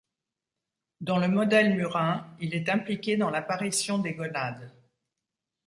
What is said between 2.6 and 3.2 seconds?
impliqué